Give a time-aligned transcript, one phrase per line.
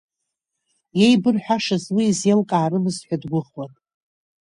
[1.05, 3.71] Еибырҳәашаз уи изеимлкаарымызт ҳәа дгәыӷуан.